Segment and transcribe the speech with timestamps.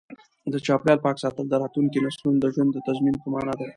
[0.53, 3.67] د چاپیریال پاک ساتل د راتلونکو نسلونو د ژوند د تضمین په مانا دی.